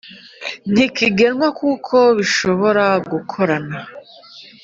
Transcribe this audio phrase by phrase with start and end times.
[0.71, 3.77] Ntikigenwa kuko bishobora gukorana